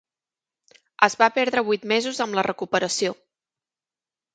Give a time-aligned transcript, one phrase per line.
[1.09, 3.19] Es va perdre vuit mesos amb la recuperació.